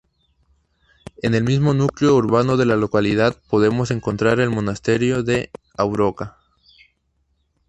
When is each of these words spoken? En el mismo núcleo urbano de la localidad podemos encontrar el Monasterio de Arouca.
En 1.21 1.35
el 1.35 1.43
mismo 1.43 1.75
núcleo 1.75 2.15
urbano 2.15 2.57
de 2.57 2.65
la 2.65 2.75
localidad 2.75 3.39
podemos 3.51 3.91
encontrar 3.91 4.39
el 4.39 4.49
Monasterio 4.49 5.21
de 5.21 5.51
Arouca. 5.77 6.39